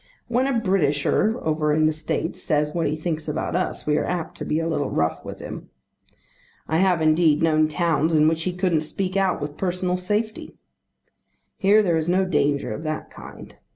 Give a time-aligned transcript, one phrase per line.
[0.27, 4.03] When a Britisher over in the States says what he thinks about us, we are
[4.03, 5.69] apt to be a little rough with him.
[6.67, 10.55] I have, indeed, known towns in which he couldn't speak out with personal safety.
[11.59, 13.55] Here there is no danger of that kind.